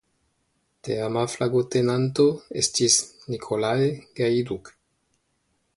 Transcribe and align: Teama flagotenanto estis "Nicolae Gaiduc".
Teama 0.87 1.25
flagotenanto 1.33 2.25
estis 2.63 2.99
"Nicolae 3.35 3.91
Gaiduc". 4.21 4.75